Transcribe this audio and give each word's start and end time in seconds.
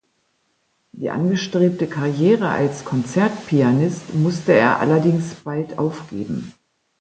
Die 0.93 1.11
angestrebte 1.11 1.85
Karriere 1.85 2.49
als 2.49 2.85
Konzertpianist 2.85 4.15
musste 4.15 4.53
er 4.53 4.79
allerdings 4.79 5.35
bald 5.35 5.77
aufgeben. 5.77 6.55